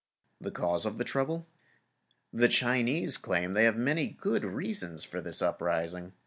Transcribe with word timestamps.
The 0.39 0.49
cause 0.49 0.87
of 0.87 0.97
the 0.97 1.03
trouble: 1.03 1.45
The 2.33 2.47
Chinese 2.47 3.17
claimed 3.17 3.53
that 3.53 3.59
they 3.59 3.65
had 3.65 3.77
many 3.77 4.07
good 4.07 4.43
reasons 4.43 5.03
for 5.03 5.21
this 5.21 5.43
uprising. 5.43 6.13